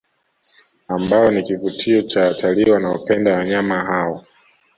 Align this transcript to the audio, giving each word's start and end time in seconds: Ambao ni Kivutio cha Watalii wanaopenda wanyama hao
Ambao 0.87 1.31
ni 1.31 1.41
Kivutio 1.43 2.01
cha 2.01 2.21
Watalii 2.23 2.69
wanaopenda 2.71 3.35
wanyama 3.35 3.81
hao 3.81 4.21